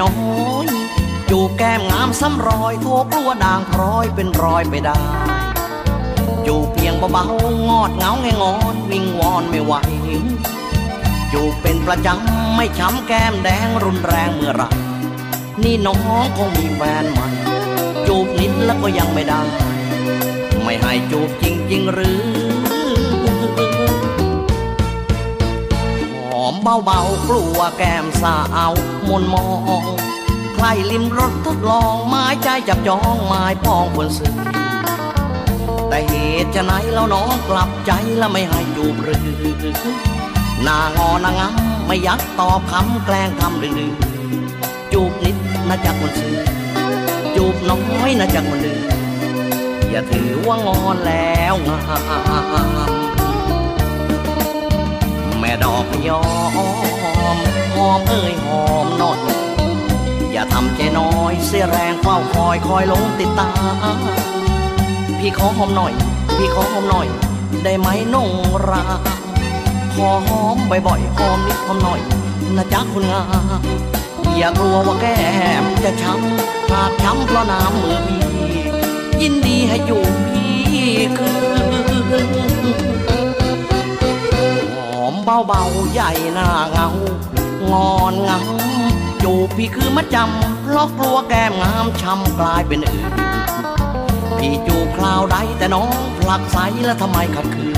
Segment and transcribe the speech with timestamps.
[0.00, 0.14] น้อ
[0.64, 0.66] ย
[1.30, 4.98] จูบแก้มงามซ้ำรอยโทกลัวด่างพร้อยเป็นรอยไปได้
[6.46, 9.72] จูบเพียงเบาๆงอดเงาแงงอนวิงวอนไม่ไหว
[11.32, 14.62] จูบเป็นประจำไม่ช้ำแก้มแดงรุนแรงเมื่อไร
[15.62, 17.28] นี่น้องคงมีแฟนใหม่
[18.06, 19.42] จูบนิดแล้วก็ยังไม่ได้
[20.64, 22.20] ไม่ให้จูบจริงๆหรือ
[26.28, 26.54] หอม
[26.84, 28.38] เบาๆกลัวแก้มสา
[28.70, 28.72] ว
[29.08, 29.46] มนมอ
[29.80, 29.82] ง
[30.54, 34.34] ใครลิมรถทดลองไม้ใจจับจองไม้ปองบนสื่อ
[35.88, 39.20] แต่เหตุจะไหนแล้วน้องกลับใจแล้วไม่ให้จูบหรือ
[40.64, 43.90] หนางอนางงำไม่ยักตอบคำแกล้งทำดื้อ
[44.92, 45.36] จูบนิด
[45.68, 46.36] นะจากคนซื้อ
[47.36, 48.80] จูบน้อยนะจากคนดื้อ
[49.90, 51.78] อย่าถือว่างอนแล้วงา
[52.88, 52.90] ม
[55.40, 56.20] แม่ดอกพยอ
[57.34, 57.36] ม
[57.74, 59.18] หอมเอ้ยหอมน่อย
[60.32, 63.50] อย่าทำใจน้อยเสียแรงเฝ้าคอยคอยหลงติดตา
[65.18, 65.92] พี่ขอหอมหน่อย
[66.36, 67.06] พี่ขอหอมหน่อย
[67.64, 68.30] ได้ไหมนง
[68.68, 68.84] รา
[69.94, 72.00] ขอหอมบ่อยๆหอมนิดหอมหน่อย
[72.56, 73.22] นะจ๊ะคุณงา
[73.60, 73.62] ม
[74.36, 75.18] อย่ากลัวว่าแก้
[75.62, 78.22] มจะช้ำหากช้ำเพราะน้ำมือพี่
[79.20, 80.54] ยินดีให้อยู่พี่
[81.18, 81.30] คื
[81.62, 82.26] น
[82.62, 82.65] หอ
[85.26, 86.88] เบาๆใหญ่หน้าเงา
[87.72, 88.40] งอนเงา
[89.22, 93.12] จูบพี่คือมัดจำเพราะกลัวแก้มงามช้ำกลายเป็นอื่น
[94.38, 97.76] พี่จูบคราวใดแต่น้องผลักใสแล้วทำไมขัดขืน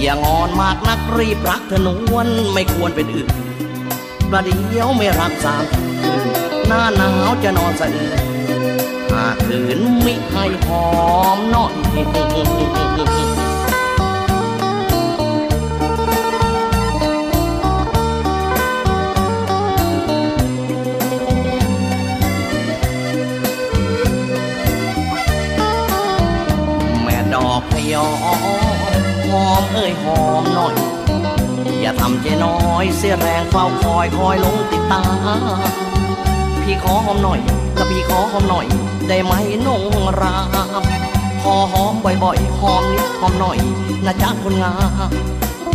[0.00, 3.28] อย่างอนมากนักรีบรักเธอนวลไม่ควรเป็นอื่น
[4.30, 6.28] ประเดี๋ยวไม่รักสามคืน
[6.66, 8.18] หน้าหนาวจะนอนสะอื้น
[9.12, 10.86] หากคืนไมิให้หอ
[11.36, 11.72] มน่อย
[27.94, 28.38] ดอกพยอม
[29.30, 30.74] หอมเอ้ยหอมหน่อย
[31.80, 35.02] อย่าทำใจน้อยเสียแรงเฝ้าคอยคอยหลงติดตา
[35.56, 35.58] ม
[36.62, 37.40] พี่ขอหอมหน่อย
[37.78, 38.66] กับพี่ขอหอมหน่อย
[39.08, 39.32] ได้ไหม
[39.66, 39.82] นง
[40.20, 40.36] รา
[40.82, 40.84] ม
[41.42, 43.58] ขอหอมบ่อยๆหอมนิดหอมหน่อย
[44.06, 44.74] นะจ๊ะคนงา
[45.08, 45.10] ม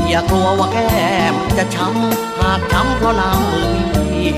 [0.09, 0.87] อย่ากลัวว่าแก้
[1.31, 3.69] มจะช้ำหากช้ำเพราะน้ำมือ
[4.11, 4.29] พี่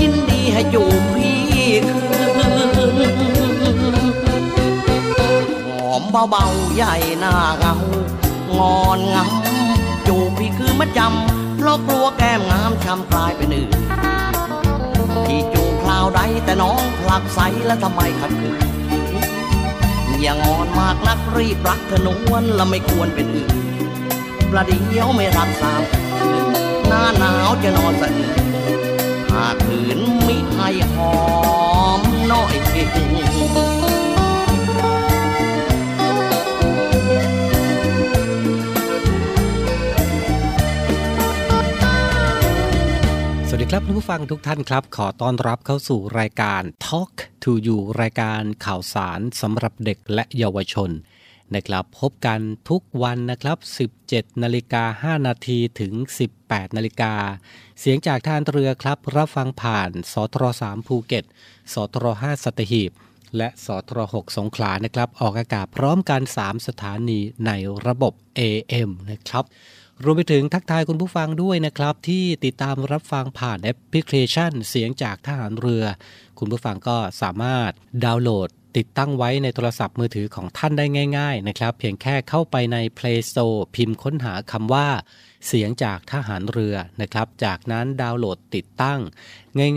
[0.00, 1.40] ยินดีให้จูบพี่
[1.86, 2.86] คื
[4.16, 4.19] น
[6.12, 7.74] เบาๆ ใหญ่หน้าเงา
[8.58, 13.72] งอนงำจูบพี่คือมัดจำเพราะกลัวแก้มงามช้ำกลายเป็นอื่น
[15.26, 18.60] พี่จูบคราวใดแต่น้องผลักใสแล้วทำไมขัดขืน
[20.20, 23.52] อย่างอนมากนักรีบรักเธอนวลและไม่ควรเป็นอื่น
[24.50, 25.82] ประเดี๋ยวไม่รักสาม
[26.86, 28.38] หน้าหนาวจะนอนสะอื้น
[29.30, 31.12] หากขืนมิให้หอ
[31.98, 32.74] มน่อยข
[43.62, 47.12] ดีครับผู้ฟังทุกท่านครับ ขอต้อนรับเข้าสู่รายการ Talk
[47.42, 50.90] to You รายการข่าวสารสำหรับเด็กและเยาวชน
[51.54, 53.58] นะครับพบกันทุกวันนะครับ
[53.98, 54.84] 17 นาฬิกา
[55.18, 55.92] 5 นาทีถึง
[56.34, 57.14] 18 นาฬิกา
[57.80, 61.24] เสียงจากทานเรือครับ รับฟังผ่าน สทร3ภูเก็ต
[61.72, 62.90] สทร5สัตหีบ
[63.36, 67.50] และสทร6สงขลานะครับ ออกอากาศพร้อมกัน 3 สถานีใน
[67.86, 69.46] ระบบ AM นะครับ
[70.04, 75.84] รวมไปถึงทักทายคุณผู้ฟังด้วยนะครับ ที่ติดตามรับฟังผ่านแอปพลิเคชันเสียงจากทหารเรือ
[76.38, 77.70] คุณผู้ฟังก็สามารถ
[78.04, 80.84] ดาวน์โหลดติดตั้งไว้ในโทรศัพท์มือถือของท่านได้
[81.18, 84.88] ง่าย ๆ นะครับ เพียงแค่เข้าไปใน Play Store พิมพ์ค้นหาคำว่า
[85.46, 89.00] เสียงจากทหารเรือนะครับ จากนั้นดาวน์โหลดติดตั้ง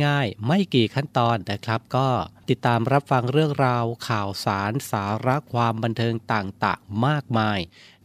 [0.05, 2.07] ง่ายๆ ไม่กี่ขั้นตอนนะครับ ก็
[2.49, 7.59] ติดตามรับฟังเรื่องราวข่าวสารสาระความบันเทิงต่างๆ มากมาย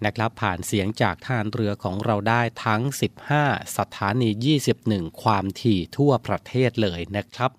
[0.05, 2.83] นะครับ ผ่านเสียงจากทหารเรือของเราได้ทั้ง
[3.31, 4.31] 15 สถานี
[4.75, 7.51] 21 ความถี่ทั่วประเทศเลยนะครับ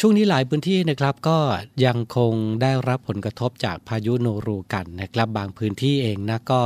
[0.00, 1.38] ช่วงนี้หลายพื้นที่นะครับก็
[1.84, 6.62] ยังคงได้รับผลกระทบจากพายุโนรูกันนะครับ บางพื้นที่เองนะก็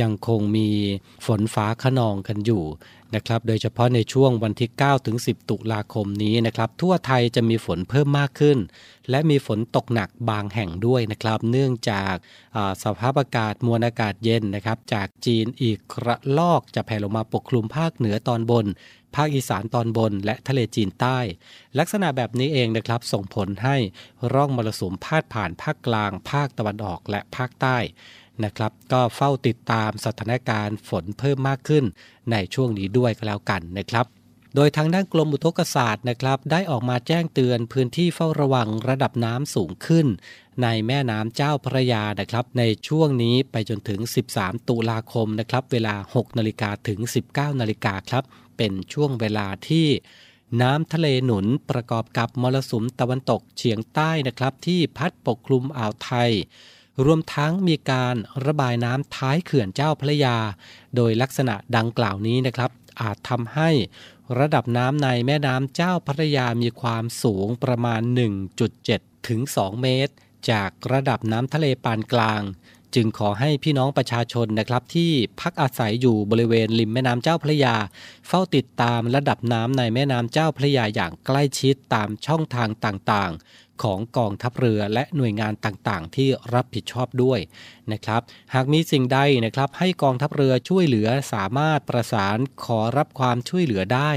[0.00, 0.68] ยังคงมี
[1.26, 2.64] ฝนฟ้าขนองกันอยู่
[3.14, 8.58] นะครับโดยเฉพาะในช่วงวันที่ 9 ถึง 10 ตุลาคมนี้นะครับ ทั่วไทยจะมีฝนเพิ่มมากขึ้น
[9.10, 12.14] และมีฝนตกหนักบางแห่งด้วยนะครับ เนื่องจาก
[12.82, 18.66] สภาพอากาศมวลอากาศเย็นนะครับ จากจีนอีกระลอกจะแผ่ลงมาปกคลุมภาคเหนือตอนบน
[19.16, 21.18] ภาคอีสานตอนบน และทะเลจีนใต้
[21.78, 23.76] ลักษณะแบบนี้เองนะครับ ส่งผลให้
[24.32, 27.78] ร่องมรสุมพาดผ่านภาคกลาง ภาคตะวันออกและภาคใต้
[28.44, 31.84] นะครับ ก็เฝ้าติดตามสถานการณ์ฝนเพิ่มมากขึ้น
[32.30, 34.06] ในช่วงนี้ด้วยก็แล้วกันนะครับ
[34.54, 40.06] โดยทางด้านกรมอุทกศาสตร์นะครับ ได้ออกมาแจ้งเตือนพื้นที่เฝ้าระวังระดับน้ำสูงขึ้น
[40.62, 44.00] ในแม่น้ำเจ้าพระยานะครับ ในช่วงนี้ไปจนถึง
[44.34, 46.98] 13 ตุลาคมนะครับ เวลา 6 นาฬิกาถึง
[47.32, 48.24] 19 นาฬิกาครับ
[48.56, 49.86] เป็นช่วงเวลาที่
[50.62, 56.30] น้ำทะเลหนุนประกอบกับมรสุมตะวันตกเฉียงใต้นะครับ ที่พัดปกคลุมอ่าวไทย
[57.04, 58.16] รวมทั้งมีการ
[58.46, 60.36] ระบายน้ำท้ายเขื่อนเจ้าพระยา
[60.96, 62.70] โดยลักษณะดังกล่าวนี้นะครับ
[63.00, 63.70] อาจทำให้
[64.38, 68.00] ระดับน้ำในแม่น้ำเจ้าพระยามีความสูงประมาณ
[68.64, 70.14] 1.7 ถึง 2 เมตร
[70.50, 72.42] จากระดับน้ำทะเลปานกลาง
[72.94, 75.10] จึงขอให้พี่น้องประชาชนนะครับที่
[75.40, 77.76] พักอาศัยอยู่บริเวณริมแม่น้ำเจ้าพระยา
[78.28, 83.42] เฝ้าติดตามระดับน้ำในแม่น้ำเจ้าพระยาอย่างใกล้ชิดตามช่องทางต่างๆ
[83.82, 87.40] ของกองทัพเรือและหน่วยงานต่างๆ ที่รับผิดชอบด้วย
[87.92, 88.20] นะครับ
[88.54, 94.10] หากมีสิ่งใดนะครับให้กองทัพเรือช่วยเหลือสามารถประสานขอรับความช่วยเหลือได้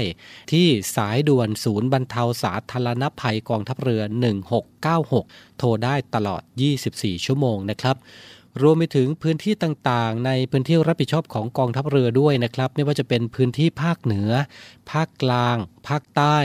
[0.52, 0.66] ที่
[0.96, 4.02] สายด่วนศูนย์บรรเทาสาธารณภัยกองทัพเรือ
[4.80, 6.42] 1696 โทรได้ตลอด
[6.84, 7.96] 24 ชั่วโมงนะครับ
[8.62, 14.30] รวมไปถึงพื้นที่ต่างๆ ในพื้นที่รับผิดชอบของกองทัพเรือด้วยนะครับ ไม่ว่าจะเป็นพื้นที่ภาคเหนือ
[14.90, 15.56] ภาคกลาง
[15.88, 16.38] ภาคใต้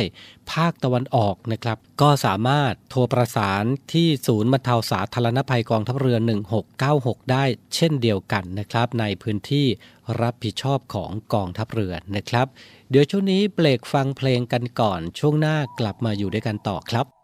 [0.54, 3.64] ภาคตะวันออกนะครับ ก็สามารถโทรประสาน
[3.94, 6.18] ที่ศูนย์บรรเทาสาธารณภัยกองทัพเรือ
[6.76, 7.44] 1696 ได้
[7.76, 9.68] เช่นเดียวกันนะครับ ในพื้นที่
[10.22, 12.48] รับผิดชอบของกองทัพเรือนะครับ
[12.90, 17.19] เดี๋ยวช่วงนี้เบรกฟังเพลงกันก่อน ช่วงหน้ากลับมาอยู่ด้วยกันต่อครับ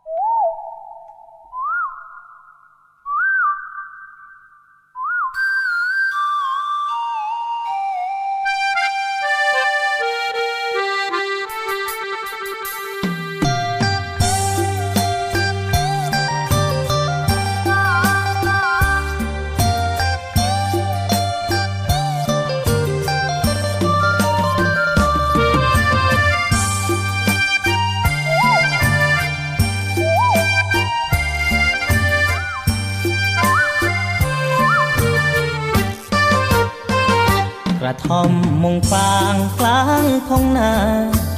[38.07, 38.33] ท่อม
[38.63, 40.73] มงฟางกลางทองนา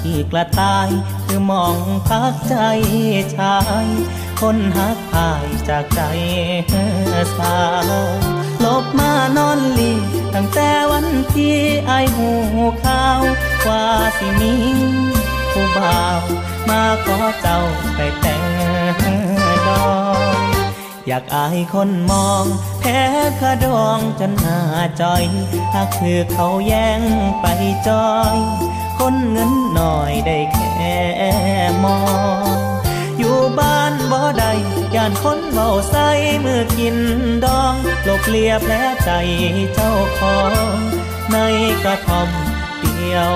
[0.02, 0.90] ขี่กระต่าย
[1.26, 2.56] คือมองพักใจ
[3.36, 3.88] ชาย
[4.42, 6.02] คนหักพายจากใจ
[7.38, 7.58] สา
[7.90, 7.92] ว
[8.64, 9.94] ลบมานอนลี
[10.34, 11.58] ตั้งแต่วันที่
[11.88, 12.30] ไอหู
[12.84, 13.22] ข้าว
[13.68, 13.86] ว่า
[14.18, 14.54] สิมี
[15.52, 16.22] ผู้บ่าว
[16.70, 17.60] มาขอเจ้า
[17.96, 18.44] ไปแต่ง
[19.68, 20.17] ดอก
[21.08, 22.46] อยากอายคนมอง
[22.80, 23.00] แพ้
[23.40, 24.60] ขะดองจนหน้า
[25.02, 25.24] จอย
[25.72, 27.02] ถ้าคือเขาแย่ง
[27.42, 27.46] ไป
[27.88, 28.38] จอย
[29.00, 30.98] คนเงินหน่อยได้แค่
[31.84, 32.00] มอ
[32.54, 32.56] ง
[33.18, 34.52] อยู่บ้านบ่ได้
[34.96, 36.08] ย่านคนเบาใส่
[36.44, 36.98] มือกิน
[37.46, 37.74] ดอง
[38.04, 38.74] หลบเลียแผล
[39.04, 39.12] ใจ
[39.74, 40.40] เจ้าขอ
[40.74, 40.78] ง
[41.32, 41.38] ใน
[41.84, 42.30] กระท่อม
[42.80, 43.34] เดียว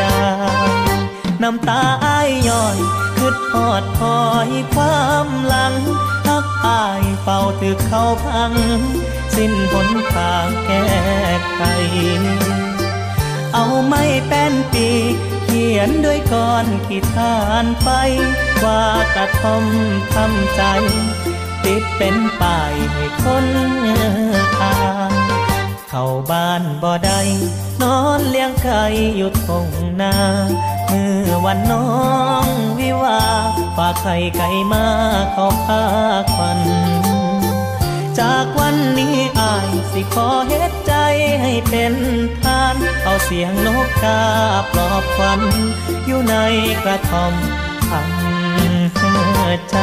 [0.00, 0.18] ดา
[1.42, 2.78] น้ำตาอ้ายย้อย
[3.16, 5.74] คืดหอดคอยความหลัง
[6.66, 8.52] อายเฝ้าตึกเขาพัง
[9.34, 10.86] สิ้นหนทางแก้
[11.52, 11.60] ไข
[13.54, 14.88] เอาไม่เป็นปี
[15.44, 17.88] เขียนด้วยก้อนขีทานไป
[18.64, 18.84] ว่า
[19.14, 19.64] กระทม
[20.14, 20.62] ทำใจ
[21.64, 23.46] ติดเป็นป้ายให้คน
[24.58, 25.12] ทาง
[25.88, 27.20] เข้าบ้านบ่ได้
[27.82, 28.84] นอนเลี้ยงไก่
[29.16, 29.66] อยู่ทง
[30.00, 30.14] นา
[30.88, 31.88] เมื่อวันน้อ
[32.44, 32.46] ง
[32.78, 33.22] วิวา
[33.76, 34.86] ฝากไข่ไก่มา
[35.32, 35.82] เข้าพา
[36.34, 36.60] ควัน
[38.18, 40.94] จากวันนี้อายสิขอเฮ็ดใจ
[41.42, 41.94] ให้เป็น
[42.42, 44.22] ทาน เอาเสียงนกกา
[44.72, 45.40] ปลอบควัน
[46.06, 46.34] อยู่ใน
[46.84, 47.34] กระท่อม
[47.90, 48.18] ทำ
[49.70, 49.76] ใจ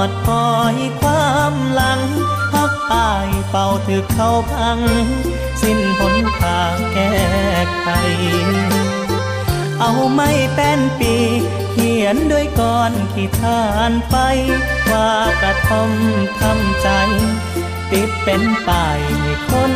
[0.00, 2.00] ดหอดพอยความหลัง
[2.52, 4.80] พักอายเป่าถือเข้าพัง
[5.60, 7.14] สิ้นหนทางแก้
[7.80, 7.88] ไข
[9.80, 11.14] เอาไม้แป้นปี
[11.72, 14.16] เขียนด้วยก้อนขีทานไป
[14.90, 15.10] ว่า
[15.42, 15.90] กระทม
[16.40, 16.88] ทำใจ
[17.90, 19.72] ติดเป็นป้ายให้คน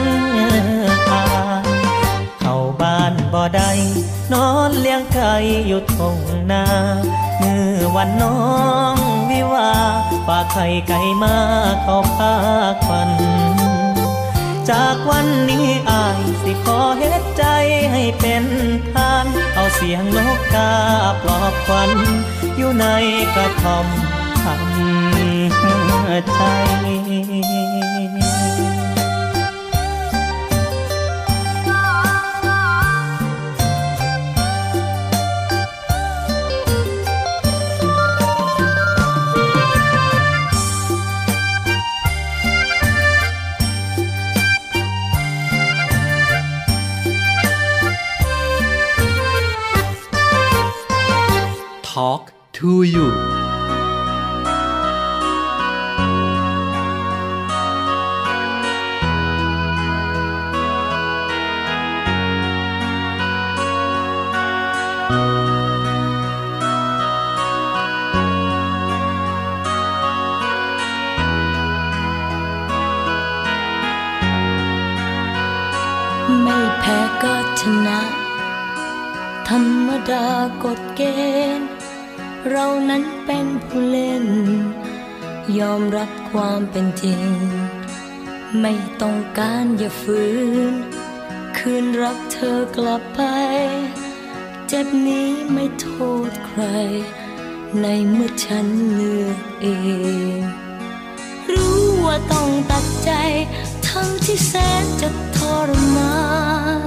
[1.10, 3.70] อ่านานบ่ได้
[4.32, 5.34] นอนเลี้ยงไก่
[5.66, 6.18] อยู่ทง
[6.52, 6.64] นา
[7.38, 8.38] เมื่อวันน้อ
[8.94, 8.96] ง
[9.30, 9.72] วิวา
[10.26, 11.36] ฝากไข่ไก่มา
[11.82, 12.34] เขาพา
[12.84, 13.10] ควัน
[14.70, 17.44] จากวันนี้อายสิขอเฮ็ดใจ
[17.92, 18.44] ให้เป็น
[18.92, 20.72] ทาน เอาเสียงนกกา
[21.22, 21.90] ปลอบควัน
[22.56, 22.86] อยู่ใน
[23.34, 23.86] กระท่อม
[24.42, 24.64] ทำ
[26.36, 27.63] ใจ
[52.64, 53.08] to you
[76.42, 78.00] ไม่แพ้ก็ชนะ
[79.48, 80.24] ธรรมดา
[80.64, 81.00] กฎเก
[81.58, 81.73] ณฑ์
[82.50, 84.26] เรานั้นเป็นผู้เล่น
[85.58, 87.26] ยอมรับความเป็นจริง
[88.60, 90.22] ไม่ต้องการอย่าฝื
[90.72, 90.74] น
[91.58, 93.20] คืนรักเธอกลับไป
[94.68, 95.88] เจ็บนี้ไม่โท
[96.28, 96.62] ษใคร
[97.80, 99.66] ในเมื่อฉันเลือกเอ
[100.38, 100.40] ง
[101.52, 103.10] รู้ว่าต้องตัดใจ
[103.88, 106.18] ทั้งที่แสนจะทรมา
[106.78, 106.80] น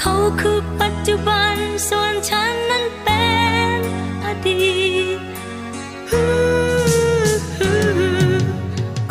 [0.00, 1.56] เขาคือปัจจุบัน
[1.88, 3.13] ส่วนฉันนั้นเป็น
[4.44, 4.60] ดี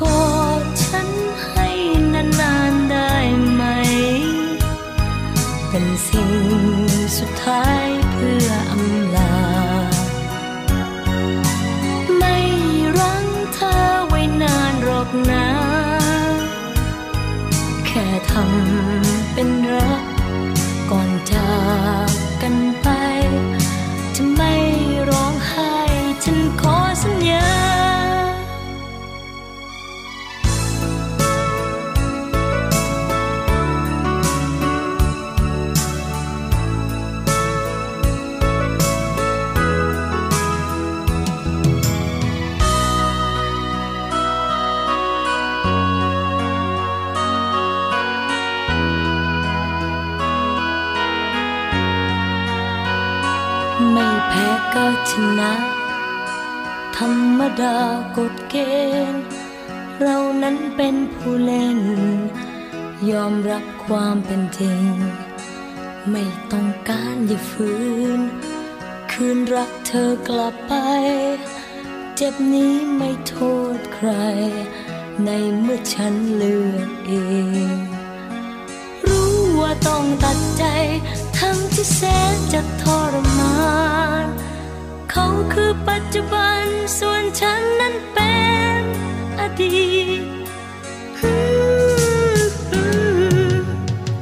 [0.02, 0.28] กอ
[0.62, 1.10] ดฉัน
[1.48, 1.68] ให้
[2.14, 3.14] นานๆได้
[3.54, 3.64] ไหม
[5.70, 6.32] เป็นสิ่ง
[7.18, 7.73] สุดท้าย
[57.62, 57.80] ดา
[58.18, 58.56] กฎเก
[59.12, 59.24] ณฑ์
[60.00, 61.80] เรานั้นเป็นผู้เล่น
[63.12, 64.86] ยอมรับความเป็นจริง
[66.12, 67.72] ไม่ต้องการอย่าฝื
[68.18, 68.20] น
[69.12, 70.74] คืนรักเธอกลับไป
[72.16, 73.36] เจ็บนี้ไม่โท
[73.76, 74.10] ษใคร
[75.26, 75.30] ใน
[75.60, 77.12] เมื่อฉันเลือกเอ
[77.68, 77.70] ง
[79.08, 80.64] รู้ว่าต้องตัดใจ
[81.40, 82.02] ทั้งที่แส
[82.34, 82.84] นจะท
[83.14, 83.56] รมา
[84.26, 84.28] น
[85.16, 86.66] เขาคือปัจจุบัน
[87.00, 88.36] ส่วนฉันนั้นเป็
[88.82, 88.84] น
[89.40, 89.94] อดี
[92.50, 92.54] ต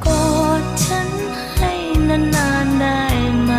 [0.04, 1.08] กอดฉัน
[1.56, 1.72] ให้
[2.08, 3.02] นานๆได้
[3.42, 3.52] ไหม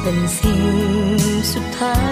[0.00, 0.62] เป็นสิ่ง
[1.52, 1.96] สุดท้า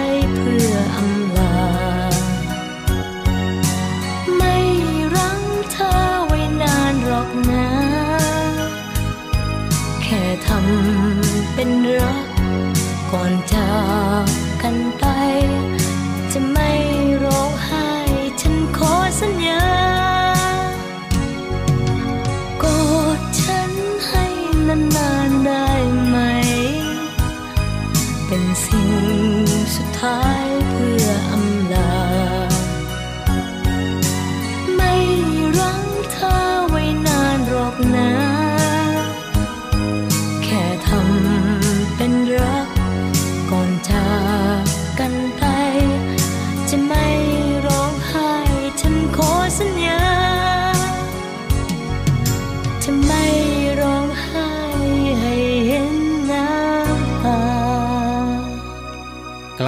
[13.11, 15.10] ก่อนจ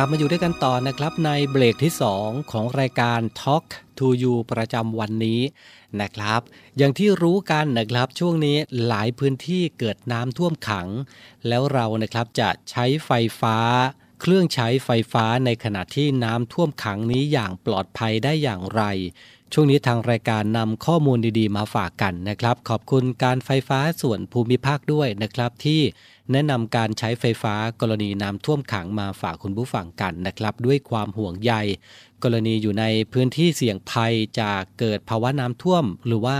[0.04, 3.66] ลับมาอยู่ด้วยกันต่อนะครับในเบรกที่ 2 ของรายการ Talk
[3.98, 5.42] to You ประจำวันนี้
[6.02, 6.42] นะครับ
[6.78, 8.58] อย่างที่รู้กันนะครับช่วงนี้
[8.88, 10.88] หลายพื้นที่เกิดน้ำท่วมขัง
[11.48, 13.58] แล้วเรานะครับจะใช้ไฟฟ้า
[14.22, 18.84] เครื่องใช้ไฟฟ้าในขณะที่น้ำท่วมขังนี้อย่างปลอดภัยได้อย่างไร
[19.54, 25.82] ช่วงนี้ทางรายการนำข้อมูลดีๆ มาฝากกันนะครับ ขอบคุณการไฟฟ้าส่วนภูมิภาคด้วยนะครับที่
[26.32, 31.54] แนะนำการใช้ไฟฟ้ากรณีน้ำท่วมขังมาฝากคุณผู้ฟังกันนะครับ ด้วยความห่วงใย
[32.24, 36.38] กรณีอยู่ในพื้นที่เสี่ยงภัยจากเกิดภาวะน้ำท่วม หรือว่า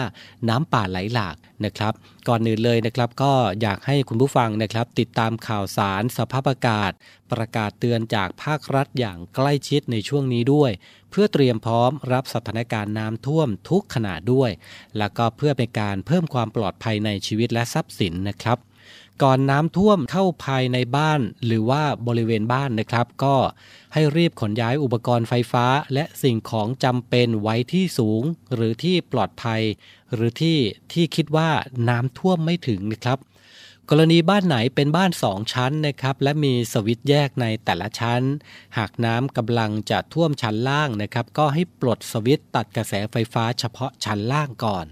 [0.50, 1.36] น้ำป่าไหลหลาก
[1.66, 1.94] นะครับ
[2.28, 6.92] ก่อนอื่นเลยนะครับ ก็อยากให้คุณผู้ฟังนะครับ ติดตามข่าวสารสภาพอากาศ
[7.32, 10.72] ประกาศเตือนจากภาครัฐอย่างใกล้ชิดในช่วงนี้ด้วย
[11.10, 14.52] เพื่อเตรียมพร้อมรับสถานการณ์น้ำท่วมทุกขณะด้วย
[14.98, 18.60] แล้วก็เพื่อเป็นการเพิ่มความปลอดภัยในชีวิตและทรัพย์สินนะครับ
[19.22, 23.36] ก่อนน้ำท่วมเข้าภายในบ้าน หรือว่าบริเวณบ้านนะครับ ก็
[23.94, 28.24] ให้รีบขนย้ายอุปกรณ์ไฟฟ้า และสิ่งของจำเป็นไว้ที่สูง
[28.54, 29.62] หรือที่ปลอดภัย
[30.14, 30.58] หรือที่
[30.94, 31.50] ที่คิดว่า
[31.90, 33.20] น้ำท่วมไม่ถึงนะครับ
[33.90, 38.22] กรณีบ้านไหนเป็นบ้านสองชั้นนะครับ และมีสวิตช์แยกในแต่ละชั้น
[38.78, 44.86] หากน้ำกำลังจะท่วมชั้นล่างนะครับ ก็ให้ปลดสวิตช์ตัดกระแสไฟฟ้าเฉพาะชั้นล่างก่อน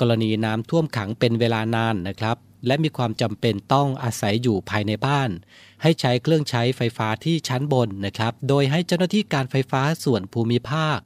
[0.00, 5.30] กรณีน้ำท่วมขังเป็นเวลานานนะครับ และมีความจำเป็นต้องอาศัยอยู่ภายในบ้าน
[5.82, 10.98] ให้ใช้เครื่องใช้ไฟฟ้าที่ชั้นบนนะครับ โดยให้เจ้าหน้าที่การไฟฟ้าส่วนภูมิภาค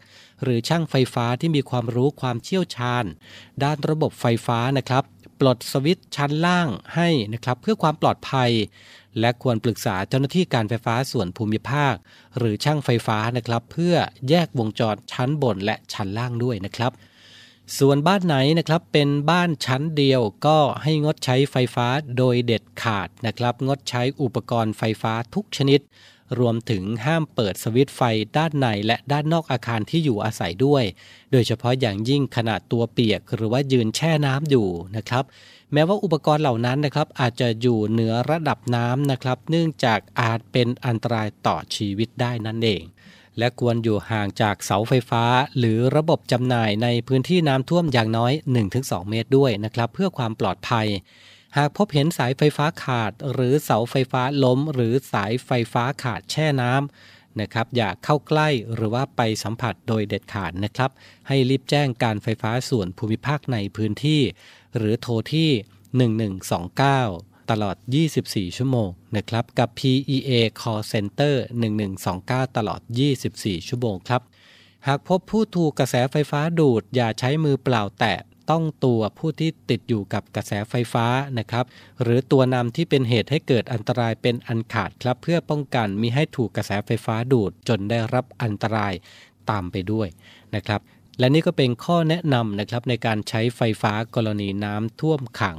[0.42, 3.04] หรือช่างไฟฟ้าที่มีความรู้ความเชี่ยวชาญ
[3.62, 5.04] ด้านระบบไฟฟ้านะครับ
[5.40, 8.50] ปลดสวิตช์ชั้นล่างให้นะครับเพื่อความปลอดภัย
[9.20, 11.94] และควรปรึกษาเจ้าหน้าที่การไฟฟ้าส่วนภูมิภาค
[12.38, 13.94] หรือช่างไฟฟ้านะครับ เพื่อ
[14.28, 16.92] แยกวงจรชั้นบนและชั้นล่างด้วยนะครับ
[17.78, 21.87] ส่วนบ้านไหนนะครับเป็นบ้านชั้นเดียวก็ให้งดใช้ไฟฟ้า
[22.18, 25.80] โดยเด็ดขาดนะครับ งดใช้อุปกรณ์ไฟฟ้าทุกชนิด
[26.38, 28.00] รวมถึงห้ามเปิดสวิตช์ไฟ
[28.37, 30.85] ด้านในและด้านนอกอาคารที่อยู่อาศัยด้วย
[31.33, 35.24] โดยเฉพาะอย่างยิ่งขณะตัวเปียก หรือว่ายืนแช่น้ำอยู่นะครับ
[35.72, 42.83] แม้ว่าอุปกรณ์เหล่านั้นนะครับอาจจะอยู่เหนือระดับน้ำนะครับ เนื่องจากอาจเป็นอันตรายต่อชีวิตได้นั่นเอง
[43.38, 45.24] และควรอยู่ห่างจากเสาไฟฟ้า
[45.58, 48.32] หรือระบบจำหน่ายในพื้นที่น้ำท่วมอย่างน้อย
[48.70, 50.88] 1-2 เมตรด้วยนะครับ เพื่อความปลอดภัย
[51.56, 60.90] หากพบเห็นสายไฟฟ้าขาด หรือเสาไฟฟ้าล้ม หรือสายไฟฟ้าขาดแช่น้ำนะครับอย่าเข้าใกล้หรือว่าไปสัมผัสโดยเด็ดขาดนะครับ
[61.28, 64.22] ให้รีบแจ้งการไฟฟ้าส่วนภูมิภาคในพื้นที่
[64.76, 65.50] หรือโทรที่
[66.48, 67.76] 1129 ตลอด
[68.16, 71.34] 24 ชั่วโมงนะครับกับ PEA Call Center
[71.94, 72.80] 1129 ตลอด
[73.24, 74.22] 24 ชั่วโมงครับ
[74.86, 78.18] หากพบผู้ถูกกระแสไฟฟ้าดูด อย่าใช้มือเปล่าแตะ
[78.50, 81.06] ต้องตัวผู้ที่ติดอยู่กับกระแสไฟฟ้า
[81.38, 81.64] นะครับ
[82.02, 88.94] หรือตัวนำที่เป็นเหตุให้เกิดอันตรายเป็นอันขาดครับ เพื่อป้องกันมิให้ถูกกระแสไฟฟ้าดูดจนได้รับอันตราย
[89.50, 90.08] ตามไปด้วย
[90.54, 90.80] นะครับ
[91.18, 95.58] และนี่ก็เป็นข้อแนะนำนะครับในการใช้ไฟฟ้ากรณีน้ำท่วมขัง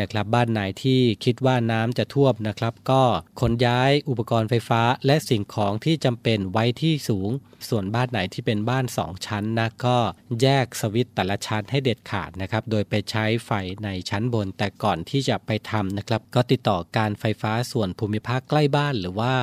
[0.00, 3.02] นะครับบ้านไหนที่คิดว่าน้ำจะท่วมนะครับ ก็
[3.40, 7.30] ขนย้ายอุปกรณ์ไฟฟ้าและสิ่งของที่จำเป็นไว้ที่สูง
[7.68, 9.98] ส่วนบ้านไหนที่เป็นบ้าน 2 ชั้นนะก็
[10.42, 13.50] แยกสวิตช์แต่ละชั้นให้เด็ดขาดนะครับ โดยไปใช้ไฟ
[13.84, 19.34] ในชั้นบน แต่ก่อนที่จะไปทำนะครับ ก็ติดต่อการไฟฟ้าส่วนภูมิภาคใกล้บ้านหรือว่า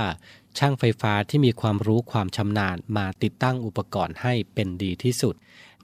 [0.58, 5.36] ช่างไฟฟ้าที่มีความรู้ความชำนาญมาติดตั้งอุปกรณ์ให้เป็นดีที่สุด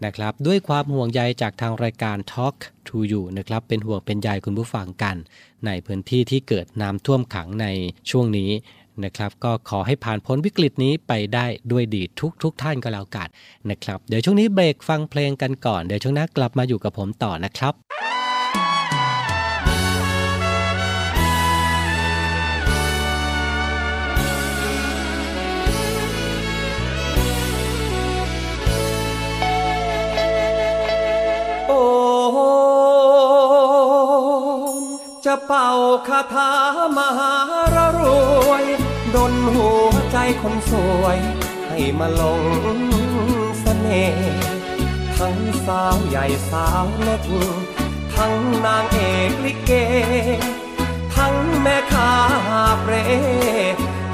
[0.06, 2.56] นะครับด้วยความห่วงใยจากทางรายการ Talk
[2.88, 5.16] to You นะครับเป็นห่วงเป็นใยคุณผู้ฟังกัน
[5.66, 7.68] ในพื้นที่ที่เกิดน้ำท่วมขังใน
[8.10, 8.52] ช่วงนี้
[9.04, 13.28] นะครับก็ขอให้ผ่านพ้นวิกฤตนี้ไปได้ด้วยดีทุกทุกท่านก็แล้วกัน
[13.70, 17.74] นะครับ เดี๋ยวช่วงนี้เบรกฟังเพลงกันก่อน เดี๋ยวช่วงหน้ากลับมาอยู่กับผมต่อนะครับ
[35.26, 35.70] จะเป่า
[36.08, 36.52] คาถา
[36.98, 37.34] มหา
[37.76, 38.02] รร
[38.50, 38.66] วย
[39.16, 41.18] ดนหัวใจคนสวย
[41.68, 42.44] ให้มาลง
[43.60, 44.36] เสน่ห์
[45.18, 47.22] ทั้งสาวใหญ่สาวเล็ก
[48.16, 48.34] ทั้ง
[48.66, 49.72] นางเอกลิเก
[51.16, 52.14] ทั้งแม่ค้า
[52.82, 52.94] เปร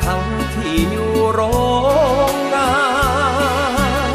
[0.06, 1.42] ทั้งที่อยู่โร
[2.32, 2.72] งงา
[4.12, 4.14] น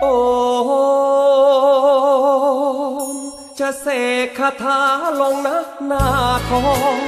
[0.00, 0.14] โอ้
[3.66, 3.88] จะเส
[4.24, 4.80] กคาถา
[5.20, 6.06] ลงนักหน้า
[6.50, 6.98] ทอง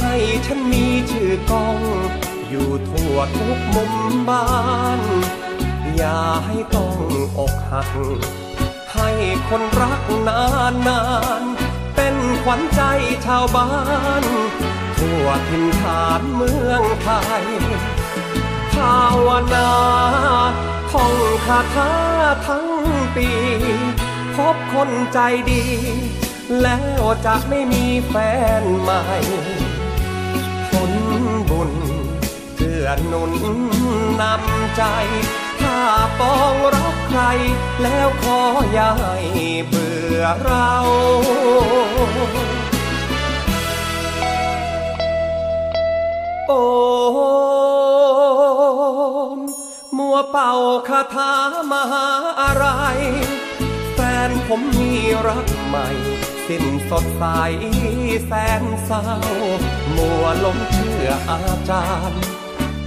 [0.00, 0.14] ให้
[0.46, 1.78] ฉันมีชื่อกอง
[2.48, 3.94] อยู่ทั่วทุกมุม
[4.28, 4.46] บ้า
[4.98, 5.00] น
[5.96, 6.96] อย่าให้ต้อง
[7.38, 7.90] อกหัก
[8.94, 9.10] ให้
[9.48, 11.02] คนรักนานนา
[11.40, 11.42] น
[11.96, 12.82] เป็นขวัญใจ
[13.26, 13.70] ชาวบ้า
[14.22, 14.24] น
[14.98, 17.08] ทั่วถิ่นฐานเมืองไท
[17.42, 17.46] ย
[18.72, 19.70] ภาวนา
[20.92, 21.14] ท่อง
[21.46, 21.92] คาถา
[22.46, 22.66] ทั้ง
[23.14, 23.28] ปี
[24.36, 25.18] พบคนใจ
[25.50, 25.62] ดี
[26.62, 28.14] แล้วจะไม่มีแฟ
[28.62, 29.02] นใหม่
[30.70, 30.92] ผล
[31.50, 31.72] บุญ
[32.56, 33.32] เกื้อหนุน
[34.20, 34.82] นำใจ
[35.60, 35.78] ถ้า
[36.18, 37.20] ปองรักใคร
[37.82, 38.40] แล้วขอ
[38.72, 39.16] อย่าให้
[39.66, 40.72] เบื่อเรา
[46.48, 46.62] โอ้
[49.36, 49.38] ม
[49.96, 50.52] มัวเป่า
[50.88, 51.34] คาถา
[51.70, 52.06] มหา
[52.40, 52.66] อะไร
[54.28, 54.92] นผมมี
[55.26, 55.88] รักใหม่
[56.46, 57.24] สิ้นสดใส
[58.26, 59.04] แสนเศร้า
[59.96, 62.22] มัวหลงเชื่ออาจารย์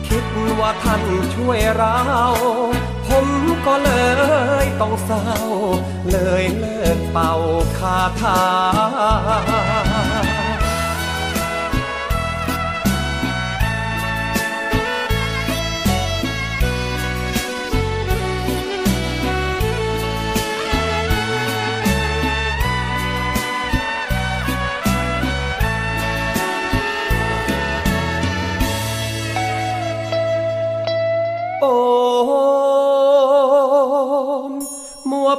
[0.08, 0.26] คิด
[0.60, 1.04] ว่าท่าน
[1.36, 2.00] ช่วยเรา
[3.08, 3.28] ผม
[3.67, 3.91] ก็เล
[4.63, 5.28] ยต้องเศร้า
[6.12, 7.34] เลยเลิกเป่า
[7.78, 8.41] คาถา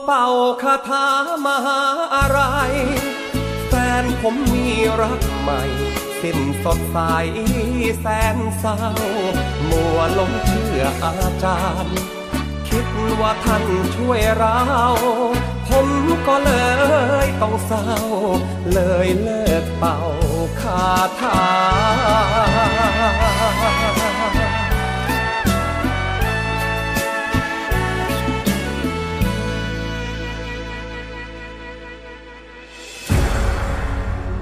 [0.06, 0.28] เป่า
[0.62, 1.08] คาถา
[1.44, 1.80] มหา
[2.14, 2.40] อะไร
[3.68, 4.66] แฟนผมมี
[5.00, 5.62] รักใหม่
[6.20, 6.98] สิ้นสดใส
[8.00, 8.78] แสนเศร้า
[9.68, 11.96] มัวลงเชื่ออาจารย์
[12.68, 12.86] คิด
[13.20, 13.64] ว่าท่าน
[13.96, 14.60] ช่วยเรา
[15.68, 15.88] ผม
[16.26, 16.52] ก็เล
[17.24, 17.88] ยต้องเศร้า
[18.72, 19.98] เลยเลิกเป่า
[20.60, 20.86] คา
[21.20, 21.42] ถา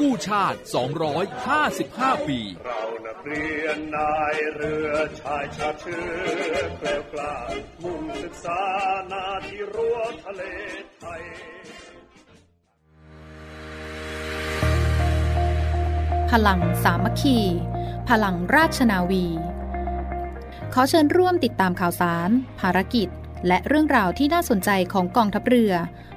[0.00, 0.58] กู้ชาติ
[1.42, 7.36] 255 ปี เรานักเรียนนายเรือชายชาเชื้อเกลียวกล้า
[7.82, 8.60] มุ่งศึกษา
[9.12, 10.42] นาที่รั้วทะเล
[10.98, 11.22] ไทย
[16.30, 17.38] พลังสามัคคี
[18.08, 19.26] พลังราชนาวี
[20.72, 22.30] ขอเชิญร่วมติดตามข่าวสาร
[22.60, 23.08] ภารกิจ
[23.46, 25.72] และเรื่องราวที่น่าสนใจของกองทัพเรือ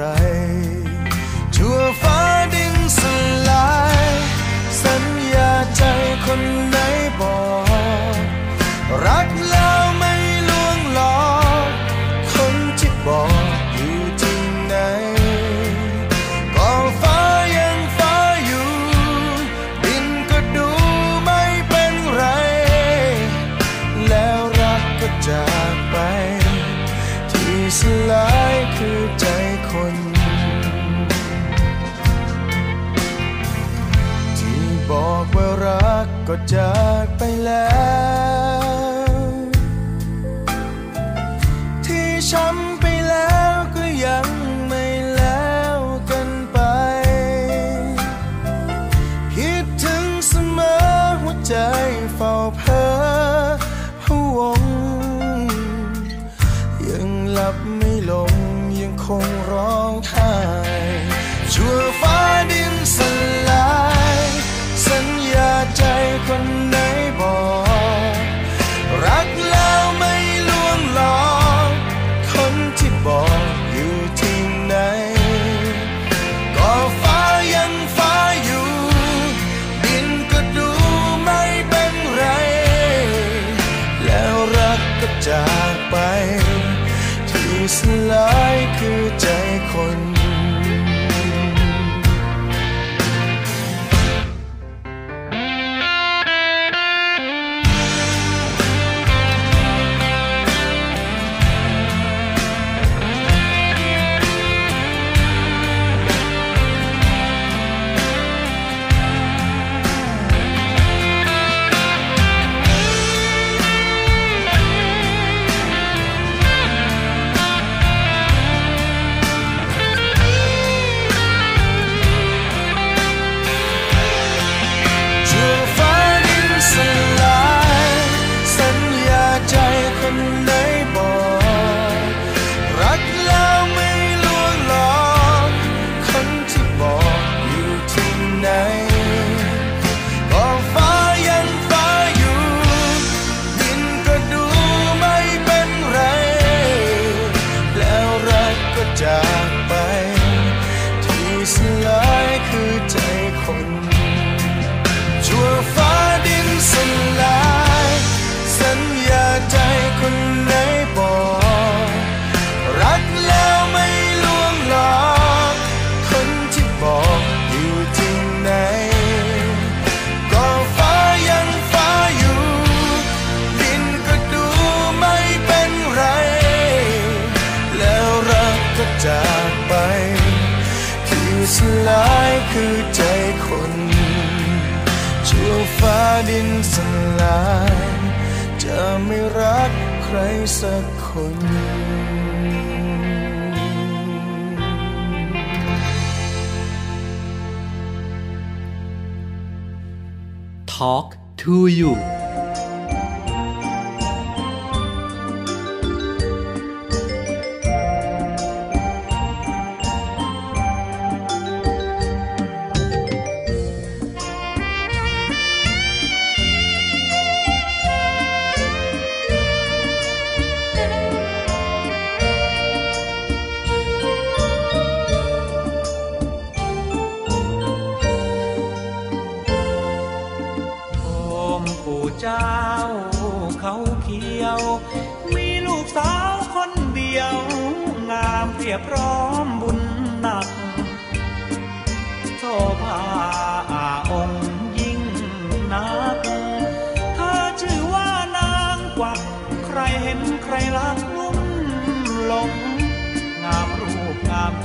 [0.00, 0.31] ด้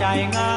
[0.10, 0.52] ใจงา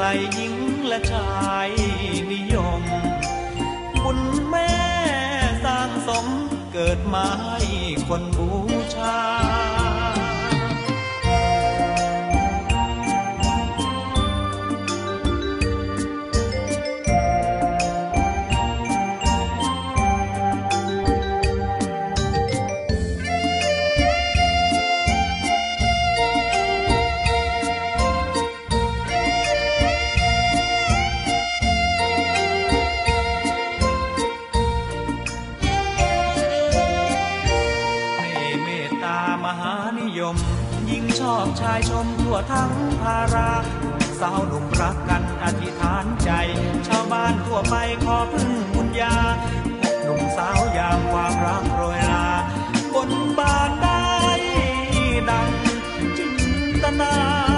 [0.00, 0.54] ลือไกลหญิง
[0.88, 1.30] และชา
[1.68, 1.70] ย
[2.32, 2.82] นิยม
[4.02, 4.72] บุญแม่
[5.64, 6.26] สร้างสม
[6.72, 7.58] เกิดมาให้
[8.08, 8.48] คนบู
[8.94, 9.69] ชา
[40.20, 40.36] ยม
[40.90, 42.70] ยิ่งชอบชายชมทั่วทั้ง
[43.02, 43.50] ภารา
[44.20, 46.30] สาวหนุ่มรักกันอธิษฐานใจ
[46.86, 49.16] ชาวบ้านทั่วไปขอพึ่งบุญญา
[50.04, 52.28] หนุ่มสาวยามความรักโรยลา
[52.94, 54.02] บนบานได้
[55.30, 55.50] ดัง
[56.16, 56.32] จิน
[56.82, 57.49] ตนา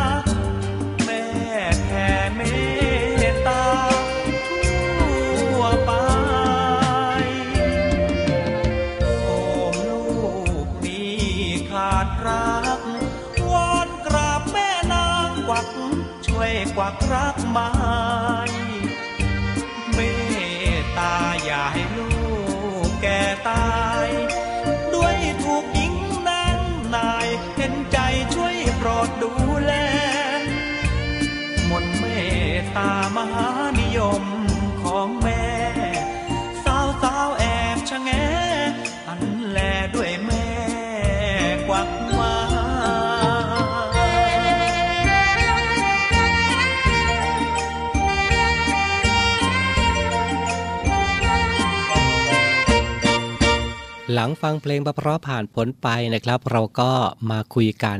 [54.12, 56.90] หลังฟังเพลงเพราะๆ ผ่านพ้นไปนะครับ เราก็
[57.30, 57.98] มาคุยกัน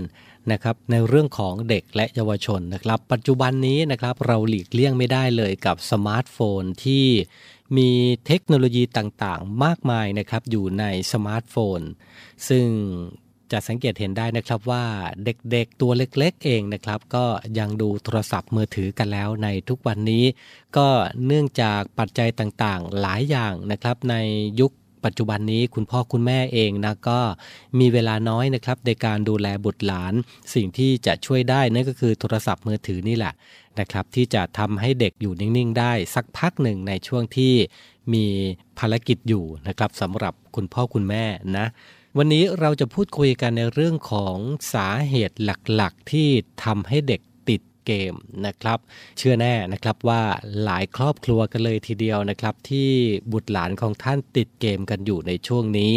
[0.53, 7.07] นะครับในเรื่องของเด็กและเยาวชนนะครับ ปัจจุบันนี้นะครับเราหลีกเลี่ยงไม่ได้เลยกับสมาร์ทโฟนที่
[7.77, 7.91] มี
[8.27, 11.81] เทคโนโลยีต่างๆ มากมายนะครับอยู่ในสมาร์ทโฟน
[12.49, 12.67] ซึ่ง
[13.53, 14.85] จะสังเกตเห็นได้นะครับว่า
[15.25, 17.25] เด็กๆตัวเล็กๆเองนะครับ ก็
[17.59, 20.25] ยังดูโทรศัพท์มือถือกันแล้วในทุกวันนี้
[20.77, 20.89] ก็
[21.27, 24.17] เนื่องจากปัจจัยต่างๆ หลายอย่างนะครับใน
[24.61, 24.73] ยุค
[25.05, 27.21] ปัจจุบันนี้คุณพ่อคุณแม่เองนะก็
[27.79, 30.15] มีเวลาน้อยนะครับในการดูแลบุตรหลาน
[30.55, 33.33] สิ่งที่จะช่วยได้นั่นก็คือโทรศัพท์มือถือนี่แหละ
[33.81, 37.55] นะครับที่จะทำให้เด็กอยู่นิ่งๆ ได้สักพักหนึ่งในช่วงที่
[38.15, 38.27] มี
[38.79, 41.25] ภารกิจอยู่นะครับสำหรับคุณพ่อคุณแม่
[41.57, 41.67] นะ
[42.19, 44.37] วันนี้เราจะพูดคุยกันในเรื่องของ
[44.75, 45.51] สาเหตุห
[45.81, 46.29] ลักๆ ที่
[46.65, 47.21] ทำให้เด็ก
[47.87, 48.13] เกม
[48.47, 48.79] นะครับ
[49.19, 50.23] เชื่อแน่นะครับว่า
[50.65, 52.91] หลายครอบครัวกันเลยทีเดียวนะครับ ที่
[53.33, 55.95] บุตรหลานของท่านติดเกมกันอยู่ในช่วงนี้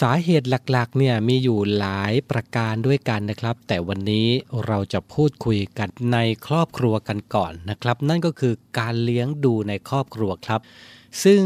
[0.00, 4.28] สาเหตุหลักๆเนี่ยมีอยู่หลายประการด้วยกันนะครับ แต่วันนี้
[4.66, 10.60] เราจะพูดคุยกันในครอบครัวกันก่อนนะครับ นั่นก็คือการเลี้ยงดูในครอบครัวครับ
[11.24, 11.42] ซึ่ง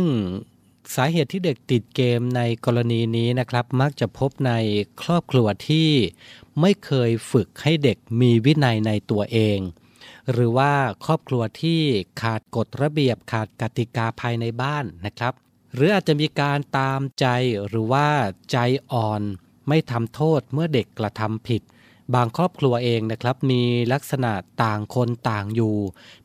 [0.95, 4.53] สาเหตุที่เด็กติดเกมในกรณีนี้นะครับ มักจะพบใน
[5.03, 5.91] ครอบครัวที่
[6.61, 9.59] ไม่เคยฝึกให้เด็กมีวินัยในตัวเอง
[10.33, 10.73] หรือว่า
[11.05, 11.81] ครอบครัวที่
[12.23, 15.33] ขาดกฎระเบียบขาดกติกาภายในบ้านนะครับ
[15.75, 17.27] หรืออาจจะมีการตามใจ
[17.69, 18.09] หรือว่า
[18.53, 18.59] ใจ
[18.93, 19.23] อ่อน
[19.69, 21.63] ไม่ทำโทษเมื่อเด็กกระทำผิด
[22.15, 24.33] บางครอบครัวเองนะครับ มีลักษณะ
[24.63, 25.77] ต่างคนต่างอยู่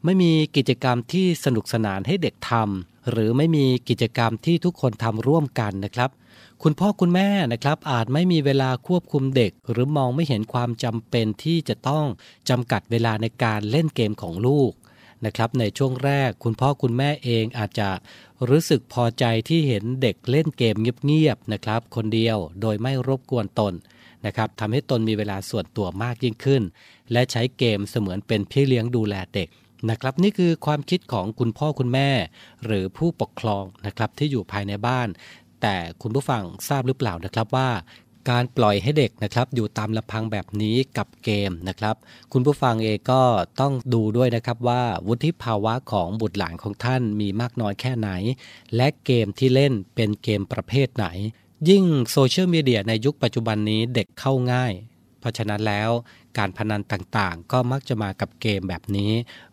[0.03, 6.09] ไม่มีกิจกรรมที่สนุกสนานให้เด็กทำหรือไม่มีกิจกรรมที่ทุกคนทำร่วมกันนะครับ
[6.63, 12.05] คุณพ่อคุณแม่นะครับอาจไม่มีเวลาควบคุมเด็ก หรือมองไม่เห็นความจำเป็นที่จะต้อง
[12.49, 14.71] จำกัดเวลาในการเล่นเกมของลูก
[15.25, 17.89] นะครับในช่วงแรกคุณพ่อคุณแม่เองอาจจะ
[18.49, 20.75] รู้สึกพอใจที่เห็นเด็กเล่นเกม
[21.05, 23.73] เงียบๆนะครับ คนเดียวโดยไม่รบกวนตน
[24.25, 26.63] นะครับทำให้ตนมีเวลาส่วนตัวมากยิ่งขึ้น
[27.11, 29.49] และใช้เกมเสมือนเป็นพี่เลี้ยงดูแลเด็ก
[29.89, 32.09] นะครับนี่คือความคิดของคุณพ่อคุณแม่
[32.65, 35.07] หรือผู้ปกครองนะครับที่อยู่ภายในบ้าน
[35.67, 37.69] แต่คุณผู้ฟังทราบหรือเปล่านะครับว่า
[38.29, 41.95] การปล่อยให้เด็กนะครับอยู่ตามลำพังแบบนี้กับเกมนะครับ
[42.33, 43.21] คุณผู้ฟังเองก็
[43.61, 48.09] ต้องดูด้วยนะครับว่าวุฒิภาวะของบุตรหลานของท่านมีมากน้อยแค่ไหน
[48.75, 51.07] และเกมที่เล่นเป็นเกมประเภทไหน
[51.69, 54.73] ยิ่งโซเชียลมีเดียในยุคปัจจุบันนี้เด็กเข้าง่าย
[55.19, 55.89] เพราะฉะนั้นแล้ว
[56.37, 59.11] การพนันต่างๆ ก็มักจะมากับเกมแบบนี้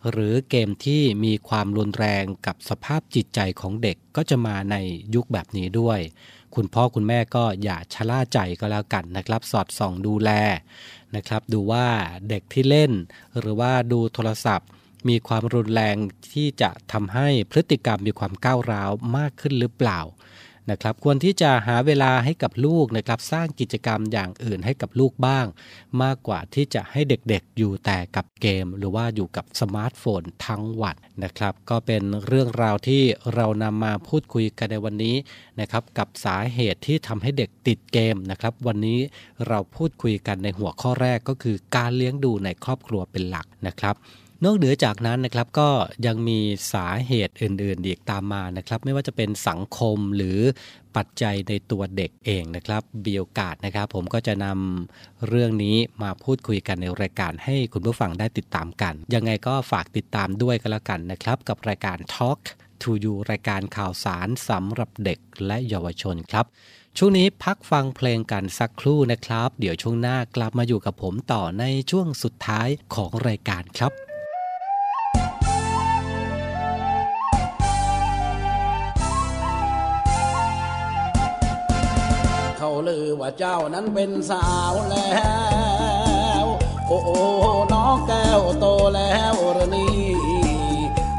[0.09, 4.75] หรือเกมที่มีความรุนแรงกับสภาพจิตใจของเด็กก็จะมาใน
[5.15, 5.99] ยุคแบบนี้ด้วย
[6.55, 10.29] คุณพ่อคุณแม่ก็อย่าชะล่าใจก็แล้วกันนะครับ สอดส่องดูแล
[11.15, 11.87] นะครับ ดูว่า
[12.29, 12.91] เด็กที่เล่น
[13.39, 14.69] หรือว่าดูโทรศัพท์
[15.09, 15.95] มีความรุนแรง
[16.33, 19.99] ที่จะทำให้พฤติกรรมมีความก้าวร้าวมากขึ้นหรือเปล่า
[20.71, 25.45] นะครับควรที่จะหาเวลาให้กับลูกนะครับสร้างกิจกรรมอย่างอื่นให้กับลูกบ้าง
[26.03, 33.03] มากกว่าที่จะให้เด็กๆอยู่แต่กับเกม หรือว่าอยู่กับสมาร์ทโฟนทั้งวันนะครับก็เป็นเรื่องราวที่
[33.35, 35.15] เรานำมาพูดคุยกันในวันนี้
[35.59, 38.99] นะครับกับสาเหตุที่ทำให้เด็กติดเกมนะครับวันนี้
[39.47, 43.95] เราพูดคุยกันในหัวข้อแรกก็คือการเลี้ยงดูในครอบครัวเป็นหลักนะครับ
[44.45, 45.69] นอกเหนือจากนั้นนะครับก็
[46.05, 46.39] ยังมี
[46.73, 50.39] สาเหตุอื่นๆอีกตามมานะครับ ไม่ว่าจะเป็นสังคมหรือ
[50.95, 62.39] ปัจจัยในตัวเด็กเองนะครับมีโอกาสนะครับ ผมก็จะนำเรื่องนี้มาพูดคุยกันในรายการให้คุณผู้ฟังได้ติดตามกัน ยังไงก็ฝากติดตามด้วยกันแล้วกันนะครับ กับรายการ Talk
[62.81, 66.45] to You รายการข่าวสารสำหรับเด็กและเยาวชนครับ
[66.97, 73.93] ช่วงนี้พักฟังเพลงกันสักครู่นะครับ เดี๋ยวช่วงหน้ากลับมาอยู่กับผมต่อในช่วงสุดท้ายของรายการครับ
[82.87, 85.11] ลือว่าเจ้านั้นเป็นสาวแล้
[86.43, 86.45] ว
[86.87, 87.17] โอ้โอ้
[87.73, 89.97] น้องแก้วโตแล้วรนี่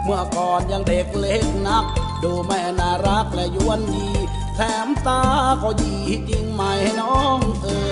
[0.04, 1.84] เมื่อก่อนยังเด็กเล็กนัก
[2.22, 4.08] ดูแม่น่ารักและยวนยี
[4.54, 5.22] แถมตา
[5.62, 5.96] ก็ยี
[6.28, 6.62] จริงไหม
[7.00, 7.82] น้องเอ๋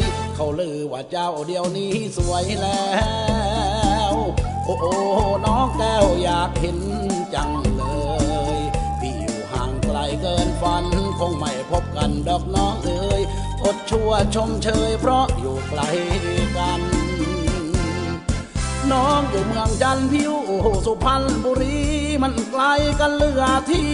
[0.00, 0.02] ย
[0.34, 2.86] เขาลือว่าเจ้าเดียวนี้สวยแล้
[4.12, 4.14] ว
[4.64, 4.94] โอ้โอ้
[5.46, 6.78] น้องแก้วอยากเห็น
[7.34, 7.50] จัง
[10.64, 10.86] เกินฝัน
[11.18, 13.22] คงไม่พบกันดอกน้องเอ๋ย
[13.62, 15.80] อดชั่วชมเชย เพราะอยู่ไกล
[16.56, 16.80] กัน
[18.92, 20.34] น้องอยู่เมืองจันพิว
[20.86, 21.78] สุพรรณบุรี
[22.22, 22.62] มันไกล
[23.00, 23.90] กันเหลือที่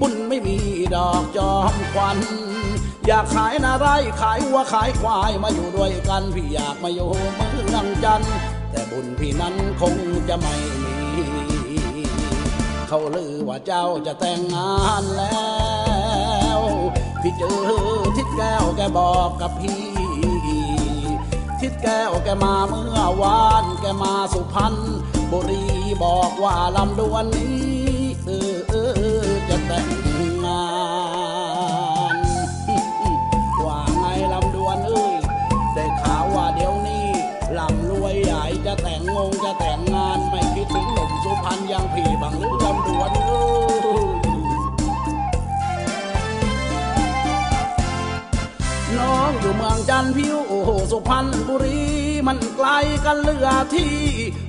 [0.00, 0.56] บุญไม่มี
[0.94, 2.18] ดอกจอมควัน
[3.06, 3.86] อยากขายนาไร
[4.20, 8.22] ขายวัวขายควายมาอยู่ด้วยกันพี่อยากมาอยู่เมืองจัน
[8.70, 9.94] แต่บุญพี่นั้นคง
[10.28, 10.94] จะไม่มี
[12.88, 15.36] เขาลือว่าเจ้าจะแต่งงานแล้
[15.70, 15.71] ว
[17.22, 17.56] พี่เจอ
[18.16, 19.82] ทิดแก้วแกบอกกับพี่
[21.60, 24.74] ทิดแก้วแกมาเมื่อวาน แกมาสุพรรณ
[25.30, 25.64] บุรี
[26.02, 27.71] บอกว่าลำดวนนี้
[49.94, 51.80] จันพิวโอ้โหสุพรรณบุรี
[52.26, 52.68] มันไกล
[53.04, 53.94] กันเหลือที่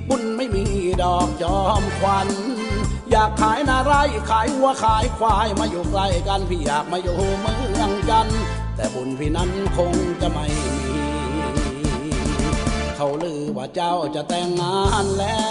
[0.10, 0.66] บุญไม่มี
[1.02, 2.28] ดอกจอมควัน
[3.12, 3.94] อยากขายนาไร
[4.30, 8.28] ขายวัวขายควายมาอยู่ใกล้กันพี่อยากมาอยู่เมืองจัน
[8.76, 10.78] แต่บุญพี่นั้นคงจะไม่มี
[12.96, 15.44] เขาลือว่าเจ้าจะแต่งงานแล้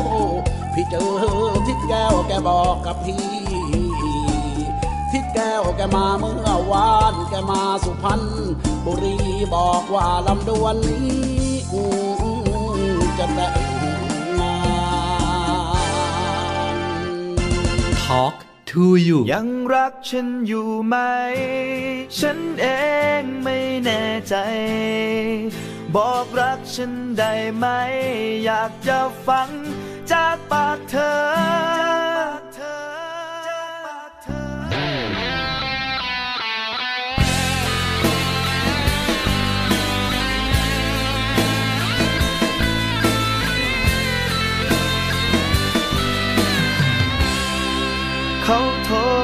[0.00, 0.02] ว
[0.74, 1.08] พี่เจอ
[1.66, 3.45] ทิดแก้วแกบอกกับพี่
[5.36, 8.22] แก้วแกมาเมื่อวานแกมาสุพรรณ
[8.84, 9.16] บุรี
[9.54, 11.82] บอกว่าลำดวนนี้อื
[12.98, 13.54] มจะแต่ง
[14.40, 14.58] งา
[16.74, 16.76] น
[18.04, 18.36] Talk
[18.70, 20.96] to you ยังรักฉันอยู่ไหม
[22.18, 22.66] ฉันเอ
[23.20, 24.34] งไม่แน่ใจ
[25.96, 27.66] บอกรักฉันได้ไหม
[28.44, 29.48] อยากจะฟัง
[30.12, 31.16] จากปากเธอ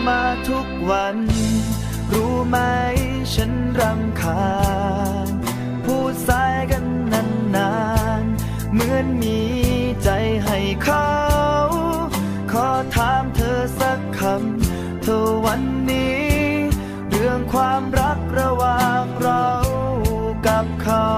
[0.08, 1.16] มาทุกวัน
[2.12, 2.58] รู้ไหม
[3.34, 4.50] ฉันรำคา
[5.26, 5.28] ญ
[5.84, 6.84] พูดสายกัน
[7.56, 7.72] นา
[8.20, 9.40] นๆเหมือนมี
[10.02, 10.08] ใจ
[10.44, 11.10] ให้เขา
[12.52, 16.22] ขอถามเธอสักคำ เธอวันนี้
[17.10, 19.46] เรื่องความรักระหว่างเรา
[20.46, 21.10] กับเขา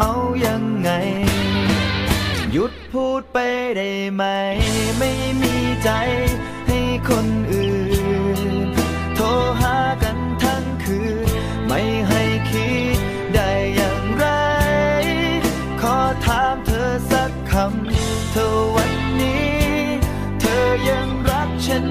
[0.00, 0.12] เอา
[0.46, 0.90] ยังไง
[2.52, 3.38] หยุดพูดไป
[3.76, 4.22] ได้ไหม
[4.98, 5.12] ไม่
[5.42, 5.55] มี
[5.88, 5.94] ใจ
[6.68, 7.76] ให้คนอื่
[8.38, 8.40] น
[9.14, 9.26] โทร
[9.60, 11.28] หากันทั้งคืน
[11.66, 12.98] ไม่ให้คิด
[13.34, 14.26] ได้อย่างไร
[15.80, 19.56] ขอถามเธอสักคำ เธอวันนี้
[20.40, 21.84] เธอยังรักฉัน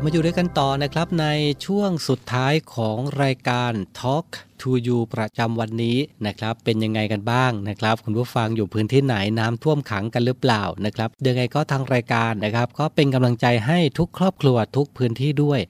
[0.00, 1.26] บมาอยู่ด้วยกันต่อนะครับใน
[1.66, 4.26] ช่วงสุดท้ายของรายการ Talk
[4.60, 15.60] to You ประจำวันนี้นะครับเป็นยังไงกันบ้างนะครับ คุณผู้ฟังอยู่พื้นที่ไหนน้ำท่วมขังกันหรือเปล่านะครับยังไงก็ทางรายการนะครับ ก็เป็นกำลังใจให้ทุกครอบครัวทุกพื้นที่ด้วย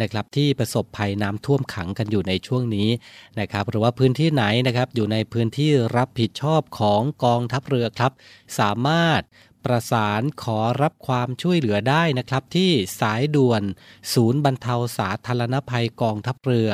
[0.00, 2.88] นะครับที่ประสบภัยน้ำท่วมขังกันอยู่ในช่วงนี้
[3.40, 8.12] นะครับหรือว่าพื้นที่ไหนนะครับอยู่ในพื้นที่รับผิดชอบของกองทัพเรือครับ
[8.58, 9.20] สามารถ
[9.68, 13.62] ประสานขอรับความช่วยเหลือได้นะครับ ที่สายด่วน
[14.14, 16.68] ศูนย์บรรเทาสาธารณภัยกองทัพเรือ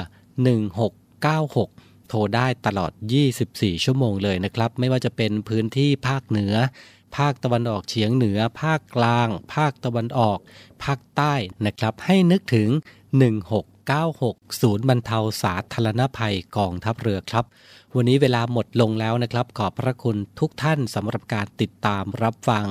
[1.22, 2.92] 1696 โทรได้ตลอด
[3.38, 6.54] 24 ชั่วโมงเลยนะครับ ไม่ว่าจะเป็นพื้นที่ภาคเหนือ
[7.16, 10.38] ภาคตะวันออกเฉียงเหนือ ภาคกลาง ภาคตะวันออก
[10.84, 11.34] ภาคใต้
[11.66, 12.68] นะครับ ให้นึกถึง
[13.44, 17.44] 1696 ศูนย์บรรเทาสาธารณภัยกองทัพเรือครับ
[17.98, 22.66] วันนี้เวลาหมดลงแล้วนะครับ ขอบพระคุณทุกท่านสำหรับการติดตามรับฟัง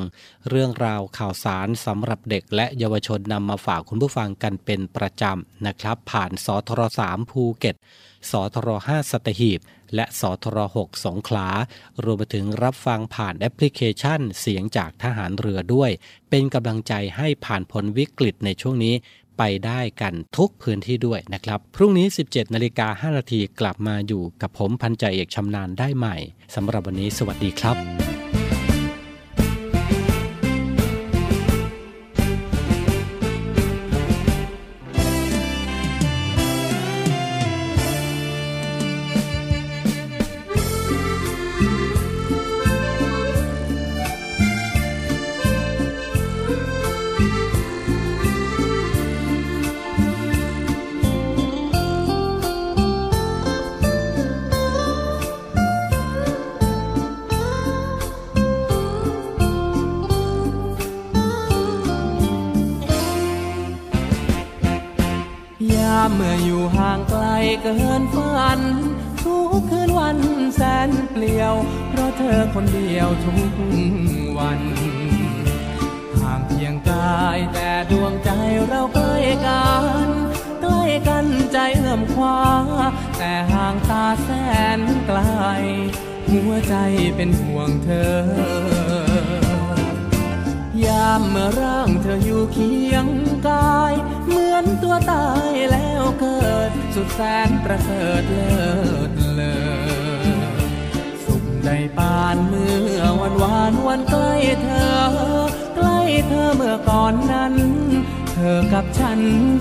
[0.50, 7.76] เรื่องราวข่าวสารสำหรับเด็กและเยาวชนนำมาฝากคุณผู้ฟังกันเป็นประจำนะครับ ผ่านสทร3ภูเก็ต
[8.32, 9.60] สทร5สัตหีบ
[9.96, 11.48] และสทร6สงขลา
[12.04, 15.92] รวมไปถึงรับฟังผ่านแอปพลิเคชันเสียงจากทหารเรือด้วย
[16.30, 18.94] เป็นกำลังใจให้ผ่านพ้นวิกฤตในช่วงนี้
[19.38, 26.16] ไปได้กันทุกพื้นที่ด้วยนะครับ พรุ่งนี้ 17นาฬิกา5นาทีกลับมาอยู่กับผมพันจ่าเอกชำนาญได้ใหม่
[26.56, 27.78] สำหรับวันนี้สวัสดีครับ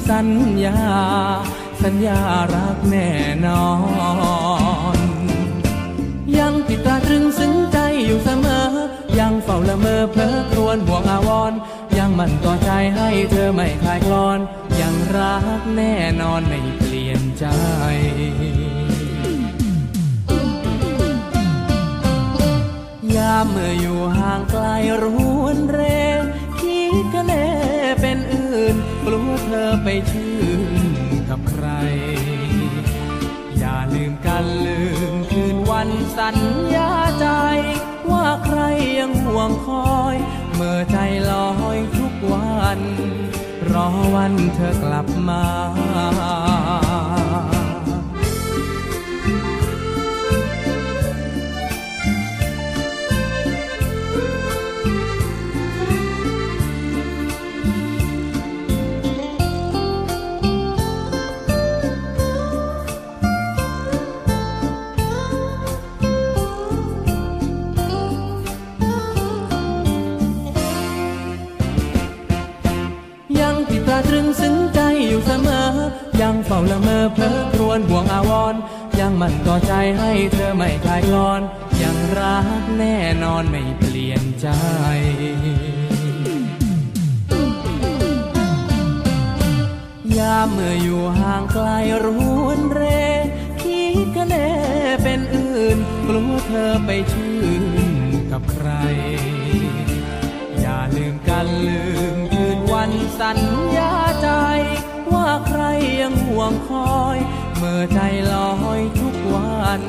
[0.09, 0.29] สัญ
[0.65, 0.79] ญา
[1.83, 2.19] สัญญา
[2.55, 3.11] รักแน่
[3.47, 3.67] นอ
[4.97, 4.99] น
[6.39, 8.67] ยังติดตาตรึงซึ้งใจอยู่เสมอ
[9.19, 11.59] ยังเฝ้าละเมอเพลอครวญห่วงอาวรณ์
[11.99, 14.39] ยังมันต่อใจให้เธอไม่คลายคลอน
[14.81, 17.47] ยังรักแน่นอนไม่เปลี่ยนใจ
[23.17, 24.65] ยามเมื่ออยู่ห่างไกล
[25.03, 25.05] ร
[25.43, 25.81] วนเร
[26.61, 27.72] คิดกันแน่เป็
[28.63, 30.35] นอื่นกลัวเธอไปชื่
[30.71, 30.73] น
[31.29, 31.67] กับใคร
[33.59, 34.81] อย่าลืมกันลื
[35.13, 36.37] มคืนวันสัญ
[36.75, 37.27] ญาใจ
[38.11, 38.61] ว่าใคร
[38.99, 40.17] ยังห่วงคอย
[40.55, 40.99] เมื่อใจ
[41.31, 42.81] ลอยทุกวัน
[43.73, 45.45] รอวันเธอกลับมา
[74.41, 75.67] ซึ้งใจอยู่เสมอ
[76.21, 78.61] ยังเฝ้าละเมอเพลอครวนห่วงอาวรณ์
[78.99, 81.41] ยังมันต่อใจให้เธอไม่คลายกลอน
[81.83, 84.49] ยังรักแน่นอนไม่เปลี่ยนใจ
[90.19, 91.67] ยามเมื่ออยู่ห่างไกล
[92.05, 92.07] ร
[92.45, 92.83] วนเร
[93.63, 94.49] คิดกันแน่
[95.03, 97.65] เป็นอื่น กลัวเธอไปชื่น
[98.31, 98.69] กับใคร
[100.61, 101.83] อย่าลืมกันลื
[102.17, 102.22] ม
[102.85, 103.39] วันสัญ
[103.77, 104.29] ญาใจ
[105.13, 105.63] ว่าใคร
[106.01, 107.19] ยังห่วงคอย
[107.57, 108.01] เมื่อใจ
[108.33, 109.83] ลอยทุกวัน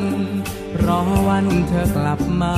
[0.85, 2.57] รอวันเธอกลับมา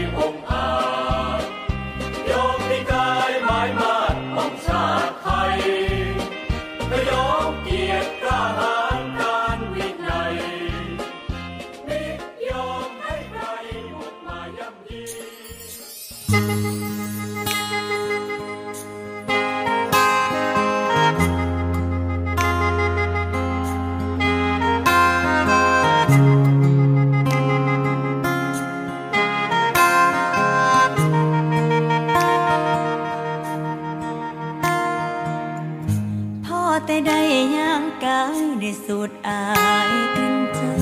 [38.93, 39.43] สูดอา
[39.89, 40.75] ยกลิ่นเจ้า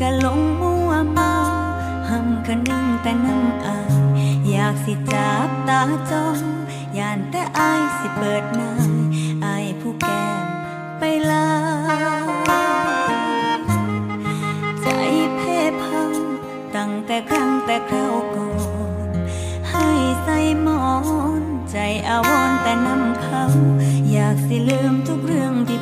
[0.00, 1.32] กะหลงมัวเมา
[2.08, 3.94] หำคะนึงแต่น้ำอาย
[4.50, 6.38] อยากสิจับตาจ้อง
[6.98, 8.72] ย่านแต่อายสิเปิดหน้า
[9.44, 10.46] อายผู้แก้ม
[10.98, 11.48] ไปลา
[14.82, 14.88] ใจ
[15.36, 16.12] เพ่พัง
[16.76, 18.50] ตั้งแต่ครั้งแต่คราวก่อ
[19.06, 19.08] น
[19.70, 19.86] ให้
[20.22, 20.84] ใส่หมอ
[21.40, 21.76] น ใจ
[22.08, 23.42] อาวรแต่น้ำเขา
[24.12, 25.81] อยากสิลืมทุกเรื่องที่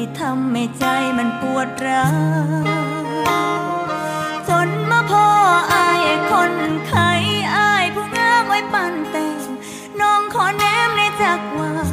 [0.00, 0.86] ที่ทำให้ใจ
[1.18, 2.06] มันปวดร้า
[2.62, 3.78] ว
[4.48, 5.26] จนมาพ่อ
[5.74, 6.54] อายคน
[6.88, 7.10] ไข้
[7.56, 9.38] อายผู้งามไว้ปั่นแต่ง
[10.00, 11.88] น้องขอแนมในจักวาง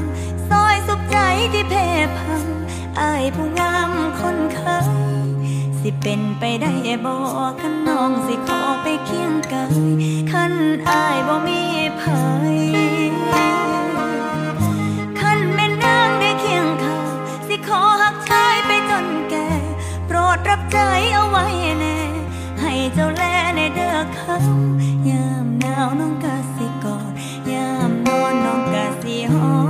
[0.50, 1.18] ซอยสุขใจ
[1.54, 1.74] ที่เพ
[2.18, 2.46] พัง
[3.00, 4.80] อายผู้งามคนไข้
[5.80, 6.74] สิเป็นไปได้
[7.06, 7.16] บ่
[7.62, 9.78] คันน้องสิขอไปเคียงกาย
[10.32, 10.54] คัน
[10.90, 11.62] อายบ่มี
[12.00, 12.22] ภั
[12.56, 12.56] ย
[20.72, 20.78] ใจ
[21.14, 21.46] เอาไว้
[21.80, 21.98] แน่
[22.62, 23.24] ให้เจ้าแล
[23.56, 24.36] ในเด้อเขา
[25.10, 27.12] ยามหนาวน้องกะสิกอด
[27.52, 29.65] ยามนอนน้องกะสิหอ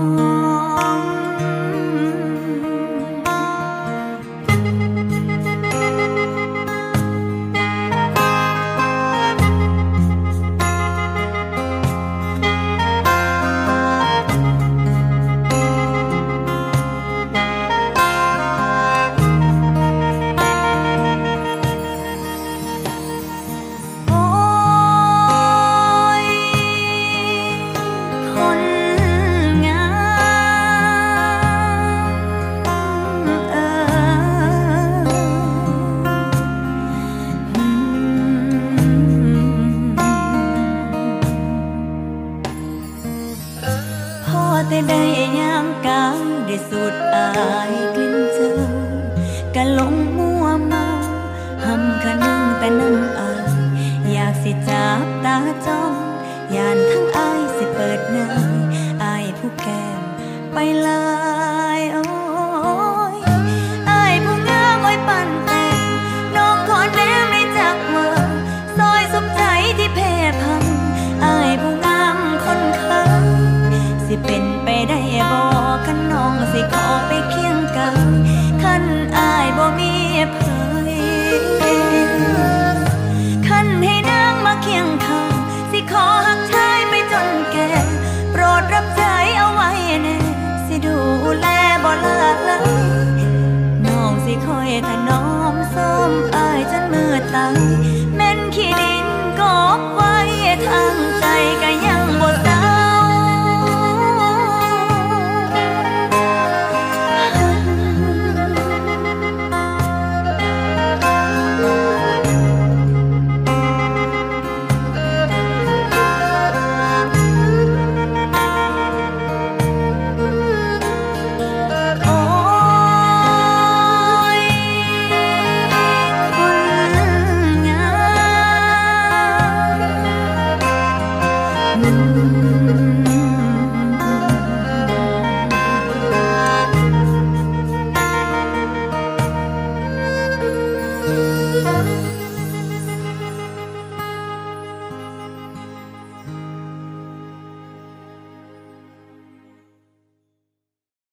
[44.70, 45.02] แต่ได้
[45.40, 47.30] ย่างกายได้สูดอา
[47.70, 48.54] ยกลิ่นเจ้า
[49.56, 50.86] กะหลงมัวเมา
[51.64, 53.52] หำขะนั่งแต่นั่งอาย
[54.12, 55.36] อยากสิจับตา
[55.66, 55.94] จ้อง
[56.56, 58.28] ยานทั้งอายสิเปิดหน้า
[59.04, 60.02] อายผู้แก้ม
[60.54, 61.15] ไปลา